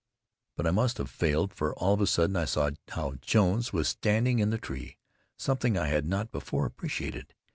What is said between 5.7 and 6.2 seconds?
I had